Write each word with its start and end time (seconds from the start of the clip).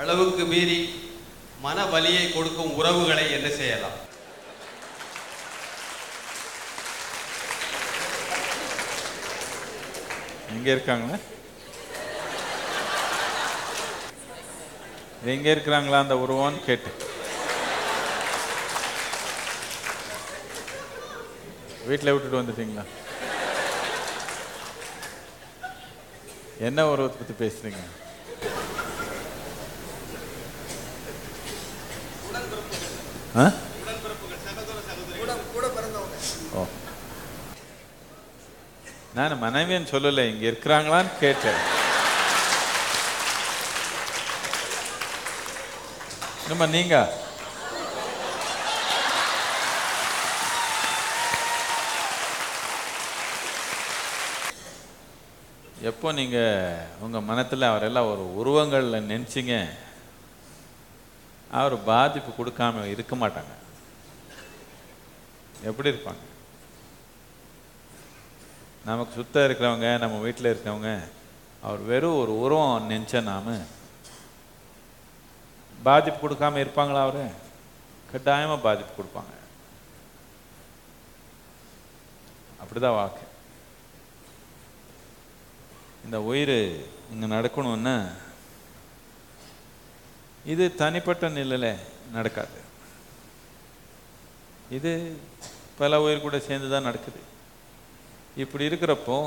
அளவுக்கு 0.00 0.44
மீறி 0.44 0.78
மன 1.64 1.84
வலியை 1.92 2.24
கொடுக்கும் 2.32 2.76
உறவுகளை 2.80 3.24
என்ன 3.36 3.48
செய்யலாம். 3.56 3.96
எங்க 10.54 10.68
இருக்காங்களா? 10.74 11.18
எங்க 15.32 15.46
இருக்கிறாங்களா 15.54 16.02
அந்த 16.04 16.16
உருவம்னு 16.24 16.64
கேட்டு. 16.68 16.90
வீட்டில் 21.88 22.12
விட்டுட்டு 22.14 22.40
வந்துட்டீங்களா? 22.40 22.84
என்ன 26.68 26.90
உருவத்தை 26.92 27.18
பற்றி 27.18 27.34
பேசுறீங்க? 27.44 27.82
ஓ 36.54 36.66
நான் 39.14 39.42
மனைவின்னு 39.42 39.92
சொல்லலை 39.92 40.24
இங்க 40.28 40.46
இருக்கிறாங்களான்னு 40.46 41.08
கேட்டேன். 41.20 41.60
நம்ம 46.48 46.66
நீங்க? 46.66 46.96
எப்போ 55.82 56.12
நீங்க 56.12 56.38
உங்க 57.00 57.18
மனத்துல 57.20 57.66
அவரெல்லாம் 57.66 58.08
ஒரு 58.10 58.24
உருவங்கள்ல 58.38 59.00
நினைச்சீங்க? 59.04 59.54
அவர் 61.52 61.84
பாதிப்பு 61.84 62.44
கொடுக்காம 62.44 62.84
இருக்க 62.84 63.16
மாட்டாங்க. 63.16 63.54
எப்படி 65.62 65.90
இருப்பாங்க? 65.90 66.24
நமக்கு 68.84 69.14
சுத்தம் 69.14 69.50
இருக்கிறவங்க 69.50 69.98
நம்ம 69.98 70.18
வீட்டில் 70.18 70.56
இருக்கிறவங்க 70.56 71.08
அவர் 71.62 71.78
வெறும் 71.78 72.18
ஒரு 72.18 72.38
உருவம் 72.38 72.90
நினச்ச 72.90 73.22
நாம 73.22 73.58
பாதிப்பு 75.82 76.28
கொடுக்காம 76.28 76.56
இருப்பாங்களா 76.56 77.00
அவரு? 77.00 77.30
கட்டாயமாக 78.12 78.60
பாதிப்பு 78.60 79.02
கொடுப்பாங்க. 79.02 79.34
அப்படிதான் 82.62 82.94
வாக்கு. 82.94 83.20
இந்த 86.04 86.22
உயிர் 86.22 86.84
இங்கே 87.12 87.26
நடக்கணும்னா 87.26 88.08
இது 90.52 90.64
தனிப்பட்ட 90.82 91.28
நிலையில் 91.38 91.82
நடக்காது. 92.16 92.58
இது 94.76 94.92
பல 95.80 96.00
உயிர் 96.04 96.24
கூட 96.26 96.38
சேர்ந்து 96.46 96.68
தான் 96.72 96.88
நடக்குது. 96.88 97.20
இப்படி 98.42 98.68
இருக்கிறப்போ 98.68 99.18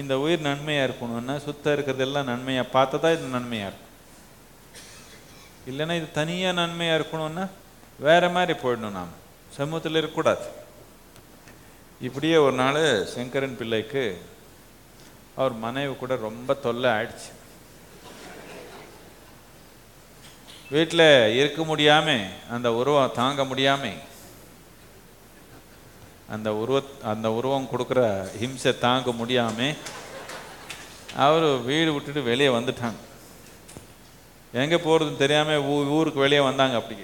இந்த 0.00 0.14
உயிர் 0.24 0.46
நன்மையாக 0.48 0.86
இருக்கணும்னா 0.88 1.34
சுத்தம் 1.46 1.74
இருக்கிறதெல்லாம் 1.76 2.30
நன்மையாக 2.32 2.72
பார்த்தா 2.76 3.10
இது 3.16 3.34
நன்மையாக 3.36 3.70
இருக்கும். 3.70 3.90
இல்லைன்னா 5.70 5.96
இது 6.00 6.08
தனியாக 6.20 6.58
நன்மையாக 6.60 6.98
இருக்கணும்னா 7.00 7.44
வேற 8.06 8.22
மாதிரி 8.36 8.54
போயிடணும் 8.62 8.96
நாம். 8.98 9.14
சமூகத்தில் 9.58 10.00
இருக்கக்கூடாது. 10.00 10.46
இப்படியே 12.06 12.36
ஒரு 12.46 12.56
நாள் 12.62 12.82
சங்கரன் 13.14 13.58
பிள்ளைக்கு 13.60 14.04
அவர் 15.40 15.54
மனைவி 15.66 15.92
கூட 16.00 16.14
ரொம்ப 16.28 16.54
தொல்லை 16.64 16.88
ஆயிடுச்சு. 16.96 17.30
வீட்டில் 20.72 21.06
இருக்க 21.38 21.60
முடியாம 21.70 22.08
அந்த 22.54 22.68
உருவம் 22.80 23.16
தாங்க 23.20 23.42
முடியாம. 23.50 23.84
அந்த 26.34 26.48
உருவ 26.60 26.78
அந்த 27.12 27.26
உருவம் 27.38 27.70
கொடுக்குற 27.72 28.00
ஹிம்சை 28.42 28.72
தாங்க 28.84 29.10
முடியாம. 29.20 29.58
அவர் 31.24 31.46
வீடு 31.68 31.90
விட்டுட்டு 31.94 32.22
வெளியே 32.30 32.50
வந்துட்டாங்க. 32.56 33.00
எங்கே 34.62 34.78
போகிறதுன்னு 34.84 35.22
தெரியாமல் 35.24 35.64
ஊ 35.72 35.74
ஊருக்கு 35.96 36.24
வெளியே 36.24 36.42
வந்தாங்க 36.48 36.76
அப்படி 36.80 36.96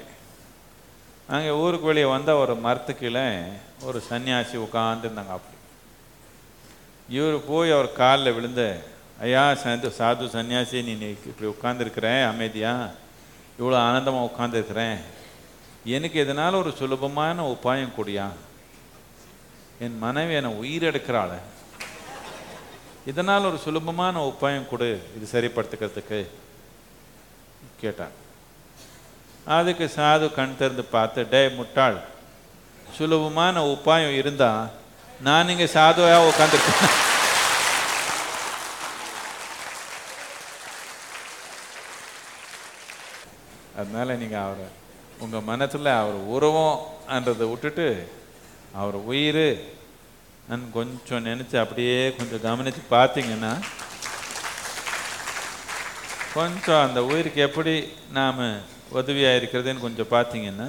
அங்கே 1.37 1.51
ஊருக்கு 1.63 1.87
வெளியே 1.91 2.07
வந்தால் 2.15 2.41
ஒரு 2.43 2.55
மரத்து 2.67 2.93
கீழே 3.01 3.25
ஒரு 3.89 3.99
சன்னியாசி 4.09 4.57
உட்காந்துருந்தாங்க 4.67 5.33
அப்படி. 5.37 5.57
இவர் 7.17 7.37
போய் 7.51 7.75
அவர் 7.77 7.91
காலில் 8.01 8.35
விழுந்து 8.37 8.69
ஐயா 9.27 9.45
சாது 9.63 9.91
சாது 9.99 10.25
சன்னியாசி 10.37 10.79
நீ 10.89 10.95
இப்படி 11.31 11.49
உட்காந்துருக்கிறேன் 11.55 12.23
அமைதியா? 12.33 12.73
இவ்வளோ 13.59 13.77
ஆனந்தமாக 13.77 14.29
உட்காந்துருக்கிறேன் 14.29 14.99
எனக்கு 15.85 16.25
எதனால 16.25 16.55
ஒரு 16.55 16.71
சுலபமான 16.79 17.47
உபாயம் 17.55 17.95
கொடியா? 17.97 18.29
என் 19.79 19.99
மனைவி 19.99 20.35
என்னை 20.35 20.53
உயிரெடுக்கிறாள் 20.63 21.39
இதனால் 23.07 23.45
ஒரு 23.45 23.59
சுலபமான 23.59 24.21
உபாயம் 24.31 24.69
கொடு? 24.69 24.89
இது 25.17 25.27
சரிப்படுத்துக்கிறதுக்கு. 25.33 26.27
கேட்டான். 27.81 28.15
அதுக்கு 29.45 29.91
சாது 29.97 30.35
கண் 30.35 30.57
திறந்து 30.57 30.85
பார்த்து 30.85 31.27
டே 31.31 31.49
முட்டாள் 31.49 31.99
சுலபமான 32.97 33.63
உபாயம் 33.65 34.17
இருந்தால் 34.17 34.69
நான் 35.21 35.49
இங்கே 35.49 35.67
சாதுவாக 35.67 36.29
உட்காந்துருக்கேன் 36.31 37.08
அதனால 43.81 44.15
நீங்க 44.21 44.37
அவரை 44.45 44.69
உங்கள் 45.25 45.49
மனசுல 45.51 45.91
அவர் 46.03 46.17
உருவம்ன்றதை 46.35 47.47
விட்டுட்டு 47.51 47.87
அவர் 48.81 48.97
உயிர் 49.11 49.45
கொஞ்சம் 50.77 51.27
நினச்சி 51.29 51.57
அப்படியே 51.63 51.99
கொஞ்சம் 52.19 52.45
கவனித்து 52.47 52.83
பார்த்தீங்கன்னா 52.97 53.53
கொஞ்சம் 56.37 56.83
அந்த 56.87 57.01
உயிருக்கு 57.11 57.41
எப்படி 57.49 57.75
நாம் 58.19 58.43
உதவியாக 58.99 59.39
இருக்கிறதுன்னு 59.41 59.85
கொஞ்சம் 59.87 60.13
பார்த்தீங்கன்னா 60.17 60.69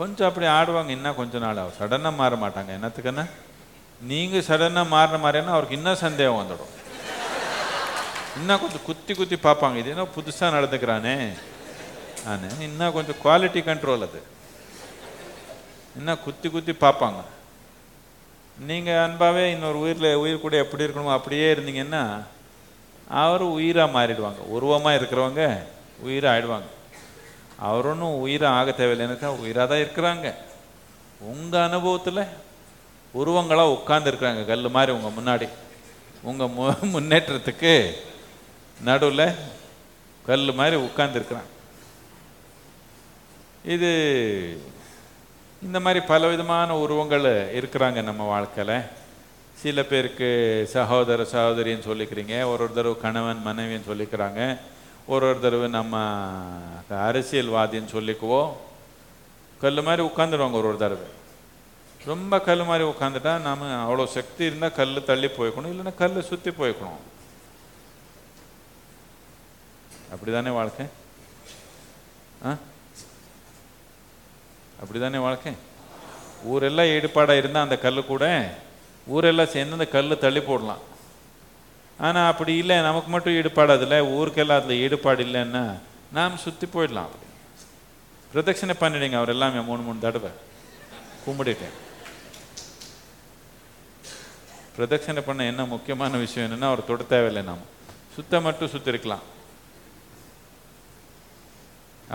கொஞ்சம் 0.00 0.28
அப்படி 0.28 0.46
ஆடுவாங்க. 0.58 0.90
இன்னும் 0.96 1.18
கொஞ்ச 1.20 1.38
நாள் 1.44 1.62
அவர் 1.62 1.78
சடனாக 1.80 2.18
மாற 2.20 2.36
மாட்டாங்க. 2.42 2.70
என்னத்துக்குன்னா 2.78 3.24
நீங்கள் 4.10 4.46
சடனாக 4.48 4.92
மாறின 4.94 5.20
மாதிரின்னா 5.24 5.54
அவருக்கு 5.56 5.78
இன்னும் 5.78 6.02
சந்தேகம் 6.04 6.40
வந்துடும். 6.40 6.72
இன்னும் 8.38 8.60
கொஞ்சம் 8.62 8.86
குத்தி 8.88 9.14
குத்தி 9.14 9.36
பார்ப்பாங்க. 9.46 9.76
இது 9.82 9.94
என்ன 9.94 10.06
புதுசாக 10.16 10.54
நடந்துக்கிறானே. 10.56 11.16
நான் 12.24 12.60
இன்னும் 12.60 12.92
கொஞ்சம் 12.92 13.20
குவாலிட்டி 13.24 13.60
கண்ட்ரோல் 13.68 14.06
அது. 14.06 14.22
இன்னும் 15.96 16.22
குத்தி 16.24 16.48
குத்தி 16.48 16.72
பார்ப்பாங்க. 16.72 17.20
நீங்கள் 18.58 19.00
அன்பாவே 19.04 19.44
இன்னொரு 19.50 19.78
உயிரில் 19.78 20.14
உயிர் 20.14 20.44
கூட 20.44 20.56
எப்படி 20.56 20.84
இருக்கணுமோ 20.84 21.12
அப்படியே 21.12 21.54
இருந்தீங்கன்னா 21.54 22.02
அவர் 23.08 23.42
உயிராக 23.42 23.94
மாறிடுவாங்க. 23.96 24.40
உருவமாக 24.56 24.98
இருக்கிறவங்க 24.98 25.44
உயிராக 26.02 26.32
ஆயிடுவாங்க. 26.34 26.68
அவர் 27.56 27.86
ஒன்றும் 27.86 28.18
உயிராக 28.18 28.58
ஆக 28.58 28.70
தேவையில்லைன்னு 28.70 29.36
உயிராக 29.44 29.66
தான் 29.72 29.84
இருக்கிறாங்க. 29.84 30.34
உங்கள் 31.20 31.66
அனுபவத்தில் 31.68 32.22
உருவங்களாக 33.14 33.74
உட்காந்துருக்குறாங்க 33.78 34.46
கல் 34.46 34.68
மாதிரி 34.76 34.92
உங்கள் 34.98 35.16
முன்னாடி. 35.18 35.48
உங்கள் 36.22 36.52
மு 36.56 36.64
முன்னேற்றத்துக்கு 36.94 37.72
நடுவில் 38.82 39.34
கல் 40.26 40.52
மாதிரி 40.52 40.76
உட்காந்துருக்குறாங்க 40.88 41.50
இது 43.64 44.60
இந்த 45.62 45.80
மாதிரி 45.80 46.06
பலவிதமான 46.06 46.78
உருவங்கள் 46.78 47.54
இருக்கிறாங்க 47.54 48.02
நம்ம 48.02 48.24
வாழ்க்கையில். 48.24 48.82
சில 49.54 49.82
பேருக்கு 49.82 50.66
சகோதர 50.70 51.22
சகோதரின்னு 51.22 51.88
சொல்லிக்கிறீங்க 51.88 52.44
ஒரு 52.44 52.62
ஒரு 52.62 52.72
தடவை 52.72 53.00
கணவன் 53.00 53.42
மனைவின்னு 53.46 53.90
சொல்லிக்கிறாங்க. 53.90 54.58
ஒரு 55.06 55.28
ஒரு 55.28 55.40
தடவை 55.40 55.68
நம்ம 55.68 55.98
அரசியல்வாதின்னு 56.90 57.92
சொல்லிக்குவோம். 57.92 58.52
கல் 59.60 59.82
மாதிரி 59.82 60.06
உட்காந்துருவாங்க 60.06 60.52
ஒரு 60.52 60.68
ஒரு 60.68 60.76
தடவை. 60.76 61.06
ரொம்ப 62.04 62.40
கல் 62.40 62.64
மாதிரி 62.64 62.88
உட்காந்துட்டா 62.88 63.40
நாம 63.40 63.92
அவ்வளோ 63.92 64.06
சக்தி 64.06 64.44
இருந்தால் 64.44 64.72
கல் 64.72 65.04
தள்ளி 65.04 65.26
போய்க்கணும் 65.26 65.72
இல்லைன்னா 65.72 65.94
கல் 65.94 66.22
சுற்றி 66.22 66.50
போய்க்கணும். 66.50 67.00
அப்படி 70.12 70.32
தானே 70.32 70.50
வாழ்க்கை? 70.50 70.86
ஆ? 72.46 72.56
அப்படிதானே 74.80 75.18
வாழ்க்கை? 75.18 75.52
ஊரெல்லாம் 76.44 76.86
ஈடுபாடாக 76.86 77.40
இருந்தால் 77.40 77.62
அந்த 77.62 77.78
கல் 77.78 78.06
கூட 78.06 78.54
ஊரெல்லாம் 79.06 79.52
சேர்ந்து 79.54 79.72
அந்த 79.72 79.86
கல் 79.86 80.18
தள்ளி 80.18 80.40
போடலாம். 80.40 80.82
ஆனால் 81.98 82.30
அப்படி 82.30 82.56
இல்லை 82.56 82.76
நமக்கு 82.80 83.10
மட்டும் 83.10 83.32
ஈடுபாடு 83.32 83.72
அதில் 83.72 84.08
ஊருக்கெல்லாம் 84.16 84.60
அதில் 84.60 84.78
ஈடுபாடு 84.78 85.24
இல்லைன்னா 85.24 85.78
நாம் 86.12 86.36
சுற்றி 86.36 86.66
போயிடலாம் 86.66 87.08
அப்படி. 87.08 87.26
பிரதட்சணை 88.32 88.74
பண்ணிடுங்க 88.80 89.16
அவர் 89.16 89.28
எல்லாமே 89.28 89.60
மூணு 89.60 89.82
மூணு 89.82 89.98
தடவை. 89.98 90.30
கும்பிட்டுட்டேன். 91.26 91.76
பிரதட்சணை 94.76 95.20
பண்ண 95.20 95.44
என்ன 95.44 95.64
முக்கியமான 95.64 96.16
விஷயம் 96.16 96.46
என்னென்னா 96.50 96.64
அவர் 96.64 96.84
தொட 96.84 97.02
தேவையில்லை 97.02 97.42
நாம். 97.42 97.64
சுத்த 98.14 98.40
மட்டும் 98.40 98.70
சுத்திருக்கலாம் 98.70 99.26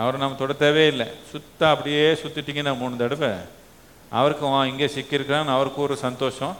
அவரை 0.00 0.16
நம்ம 0.20 0.36
தொட 0.40 0.52
தேவையில்லை. 0.64 1.06
சுத்த 1.32 1.60
அப்படியே 1.72 2.06
சுற்றிட்டிங்கன்னா 2.22 2.72
மூணு 2.80 2.96
தடவை. 3.02 3.30
அவருக்கு 4.18 4.44
அவன் 4.48 4.70
இங்கே 4.70 4.88
சிக்கியிருக்கிறான்னு 4.96 5.54
அவருக்கு 5.56 5.80
ஒரு 5.86 5.94
சந்தோஷம். 6.06 6.56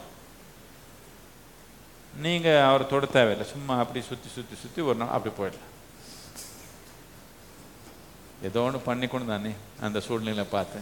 நீங்கள் 2.25 2.63
அவரை 2.67 2.85
தொட 2.93 3.05
தேவையில்லை. 3.17 3.45
சும்மா 3.53 3.73
அப்படி 3.83 4.01
சுற்றி 4.09 4.29
சுற்றி 4.35 4.55
சுற்றி 4.61 4.81
ஒரு 4.89 4.97
நாள் 5.01 5.15
அப்படி 5.17 5.33
போயிடலாம். 5.39 5.73
ஏதோ 8.47 8.61
ஒன்று 8.67 8.87
பண்ணிக்கணும் 8.89 9.33
தானே 9.33 9.51
அந்த 9.85 9.99
சூழ்நிலை 10.07 10.45
பார்த்து. 10.55 10.79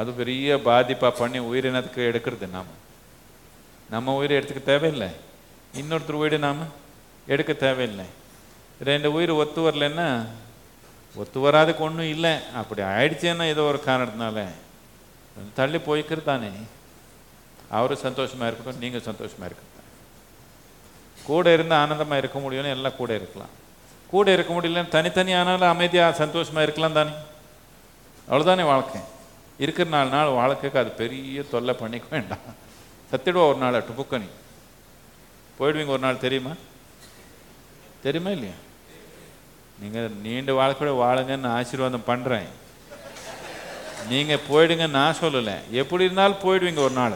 அது 0.00 0.10
பெரிய 0.20 0.56
பாதிப்பாக 0.68 1.14
பண்ணி 1.20 1.38
உயிரினத்துக்கு 1.50 2.02
எடுக்கிறது 2.10 2.46
நாம். 2.56 2.70
நம்ம 3.94 4.14
உயிரை 4.18 4.34
எடுத்துக்க 4.38 4.62
தேவையில்லை. 4.72 5.10
இன்னொருத்தர் 5.80 6.20
உயிரை 6.22 6.38
நாம் 6.46 6.62
எடுக்க 7.32 7.52
தேவையில்லை. 7.66 8.06
ரெண்டு 8.88 9.08
உயிர் 9.16 9.32
ஒத்து 9.42 9.60
வரலன்னா 9.66 10.06
ஒத்து 11.14 11.50
வராதுக்கு 11.50 11.78
ஒன்றும் 11.78 12.08
இல்லை. 12.08 12.52
அப்படி 12.54 12.82
ஆயிடுச்சேன்னா 12.82 13.46
ஏதோ 13.46 13.62
ஒரு 13.62 13.82
காரணத்தினால. 13.86 14.46
கொஞ்சம் 15.34 15.54
தள்ளி 15.54 15.78
போய்க்கிறது 15.78 16.22
தானே. 16.22 16.50
அவரும் 17.70 18.04
சந்தோஷமாக 18.06 18.50
இருக்கட்டும் 18.50 18.82
நீங்கள் 18.82 19.00
சந்தோஷமாக 19.00 19.50
இருக்கட்டும். 19.50 19.68
கூட 21.26 21.52
இருந்து 21.52 21.74
ஆனந்தமாக 21.74 22.18
இருக்க 22.18 22.38
முடியும்னு 22.38 22.74
எல்லாம் 22.76 22.96
கூட 22.96 23.14
இருக்கலாம். 23.14 23.52
கூட 24.06 24.32
இருக்க 24.32 24.52
முடியலன்னு 24.54 24.88
தனித்தனி 24.88 25.32
ஆனாலும் 25.32 25.68
அமைதியாக 25.68 26.14
சந்தோஷமாக 26.14 26.62
இருக்கலாம் 26.62 26.92
தானே. 26.92 27.10
அவ்வளோதானே 28.30 28.64
வாழ்க்கை. 28.64 29.00
இருக்கிற 29.58 29.90
நாலு 29.90 30.10
நாள் 30.10 30.28
வாழ்க்கைக்கு 30.28 30.78
அது 30.78 30.90
பெரிய 30.90 31.42
தொல்லை 31.42 31.74
பண்ணிக்க 31.74 32.06
வேண்டாம். 32.10 32.44
சத்திடுவா 33.12 33.48
ஒரு 33.48 33.58
நாள் 33.58 33.84
டுப்புக்கனி 33.88 34.28
போயிடுவீங்க 35.58 35.86
ஒரு 35.86 35.98
நாள் 35.98 36.18
தெரியுமா? 36.18 36.52
தெரியுமா 38.02 38.30
இல்லையா? 38.30 38.54
நீங்கள் 39.78 40.10
நீண்ட 40.22 40.52
வாழ்க்கையோட 40.52 40.92
வாழுங்கன்னு 41.02 41.46
ஆசீர்வாதம் 41.46 42.06
பண்ணுறேன் 42.06 42.48
நீங்கள் 44.08 44.44
போயிடுங்க 44.50 44.90
நான் 44.90 45.16
சொல்லலை. 45.20 45.56
எப்படி 45.70 46.04
இருந்தாலும் 46.04 46.42
போயிடுவீங்க 46.42 46.76
ஒரு 46.76 46.90
நாள். 46.90 47.14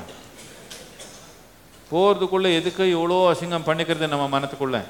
போகிறதுக்குள்ளே 1.93 2.55
எதுக்கு 2.55 2.83
இவ்வளோ 2.83 3.19
அசிங்கம் 3.33 3.69
பண்ணிக்கிறது 3.69 4.09
நம்ம 4.09 4.41
மனத்துக்குள்ளே? 4.41 4.83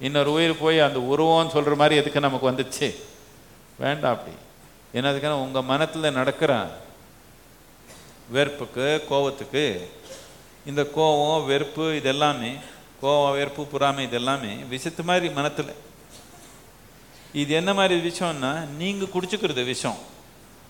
இன்னொரு 0.00 0.32
உயிர் 0.32 0.58
போய் 0.58 0.80
அந்த 0.80 0.98
உருவம்னு 0.98 1.50
சொல்கிற 1.50 1.74
மாதிரி 1.74 1.96
எதுக்கு 1.96 2.20
நமக்கு 2.20 2.50
வந்துச்சு? 2.50 2.94
வேண்டாம் 3.78 4.12
அப்படி. 4.12 4.36
ஏன்னா 4.94 5.12
அதுக்கான 5.12 5.30
உங்கள் 5.30 5.62
மனத்தில் 5.62 6.12
நடக்கிற 6.12 6.70
வெறுப்புக்கு 8.30 9.04
கோபத்துக்கு 9.08 9.90
இந்த 10.66 10.84
கோபம் 10.84 11.46
வெறுப்பு 11.46 11.82
இதெல்லாமே 11.82 12.60
கோபம் 13.00 13.32
வெறுப்பு 13.32 13.66
புறாமை 13.72 14.06
இதெல்லாமே 14.06 14.64
விஷத்து 14.70 15.02
மாதிரி 15.02 15.28
மனத்தில் 15.30 15.74
இது 17.32 17.54
என்ன 17.54 17.70
மாதிரி 17.78 17.94
விஷயம்னா 18.08 18.52
நீங்கள் 18.80 19.12
குடிச்சுக்கிறது 19.14 19.64
விஷம் 19.64 19.98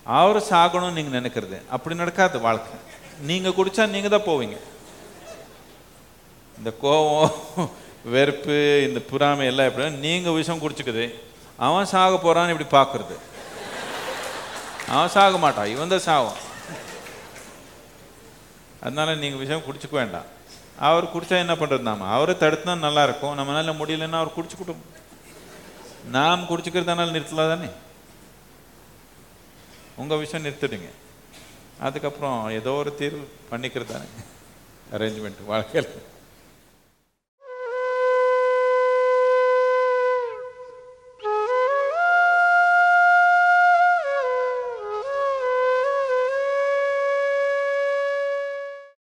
அவர் 0.05 0.39
சாகணும்னு 0.49 0.97
நீங்கள் 0.97 1.17
நினைக்கிறது. 1.19 1.57
அப்படி 1.75 1.95
நடக்காது 1.95 2.39
வாழ்க்கை. 2.39 2.77
நீங்கள் 3.29 3.55
குடிச்சா 3.57 3.83
நீங்கள் 3.95 4.13
தான் 4.15 4.27
போவீங்க. 4.27 4.57
இந்த 6.57 6.71
கோபம் 6.81 7.69
வெறுப்பு 8.13 8.57
இந்த 8.87 8.99
புறாமை 9.11 9.45
எல்லாம் 9.51 9.67
எப்படி 9.69 9.89
நீங்கள் 10.05 10.37
விஷம் 10.39 10.61
குடிச்சுக்குது. 10.63 11.05
அவன் 11.67 11.91
சாக 11.93 12.15
போகிறான்னு 12.15 12.53
இப்படி 12.53 12.69
பார்க்குறது. 12.77 13.15
அவன் 14.95 15.15
சாக 15.15 15.37
மாட்டான். 15.37 15.71
இவன் 15.73 15.93
தான் 15.93 16.07
சாகும் 16.09 16.39
அதனால 18.83 19.15
நீங்கள் 19.15 19.41
விஷம் 19.43 19.65
குடிச்சுக்க 19.67 19.95
வேண்டாம். 20.01 20.27
அவர் 20.89 21.13
குடிச்சா 21.13 21.35
என்ன 21.45 21.53
பண்ணுறது 21.61 21.89
நாம? 21.89 22.07
அவரை 22.15 22.35
தடுத்துனா 22.43 22.75
நல்லா 22.87 23.03
இருக்கும். 23.07 23.37
நம்மளால 23.39 23.73
முடியலன்னா 23.79 24.19
அவர் 24.21 24.37
குடிச்சுக்கிட்டோம் 24.37 24.83
நாம் 26.05 26.47
குடிச்சுக்கிறதுனால 26.49 27.11
நிறுத்தலாம் 27.11 27.51
தானே 27.53 27.67
உங்கள் 29.95 30.17
விஷயம் 30.17 30.51
நிறுத்திடுங்க. 30.51 30.89
அதுக்கப்புறம் 31.79 32.49
ஏதோ 32.49 32.71
ஒரு 32.71 32.95
தீர்வு 32.95 33.29
பண்ணிக்கிறது 33.51 33.85
தானே 33.85 34.05
அரேஞ்ச்மெண்ட் 34.91 35.45
வாழ்க்கையில். 35.45 35.91